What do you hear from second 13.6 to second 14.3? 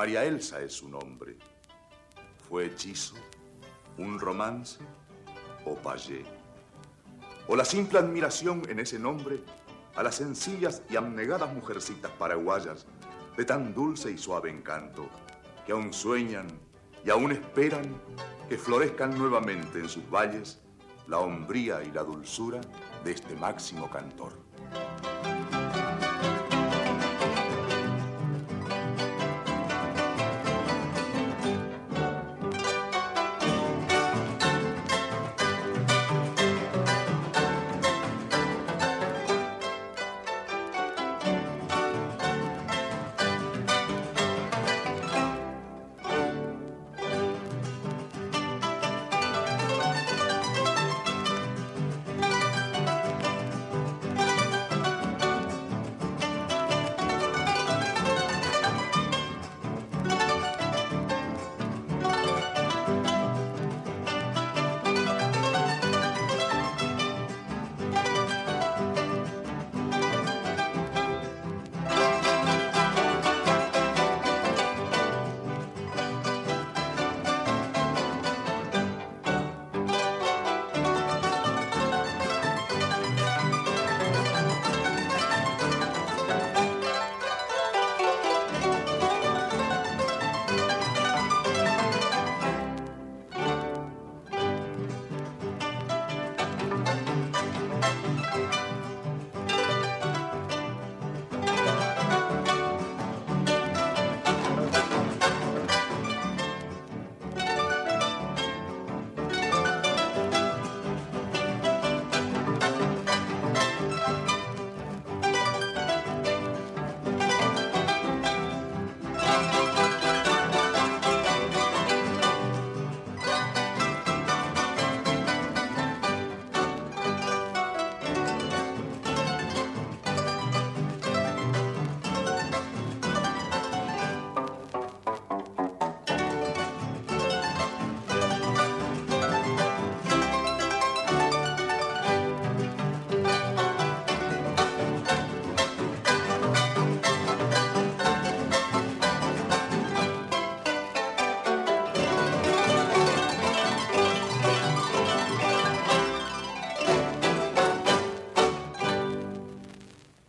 dulce y